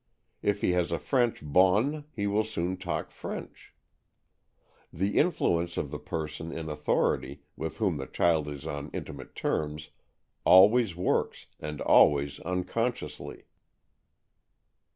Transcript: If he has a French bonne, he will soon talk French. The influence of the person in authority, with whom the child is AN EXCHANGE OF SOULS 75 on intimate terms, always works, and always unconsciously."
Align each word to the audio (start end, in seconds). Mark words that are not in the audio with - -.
If 0.41 0.61
he 0.61 0.71
has 0.71 0.91
a 0.91 0.97
French 0.97 1.43
bonne, 1.43 2.05
he 2.11 2.25
will 2.25 2.43
soon 2.43 2.75
talk 2.75 3.11
French. 3.11 3.71
The 4.91 5.15
influence 5.19 5.77
of 5.77 5.91
the 5.91 5.99
person 5.99 6.51
in 6.51 6.69
authority, 6.69 7.43
with 7.55 7.77
whom 7.77 7.97
the 7.97 8.07
child 8.07 8.47
is 8.47 8.65
AN 8.65 8.87
EXCHANGE 8.87 8.87
OF 8.87 8.91
SOULS 8.93 8.93
75 8.95 8.95
on 8.95 8.97
intimate 8.97 9.35
terms, 9.35 9.89
always 10.43 10.95
works, 10.95 11.45
and 11.59 11.81
always 11.81 12.39
unconsciously." 12.39 13.43